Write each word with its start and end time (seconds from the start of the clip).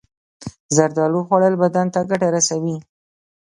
زردالو 0.75 1.19
خوړل 1.27 1.55
بدن 1.63 1.85
ته 1.93 1.99
ګټه 2.09 2.27
رسوي. 2.35 2.75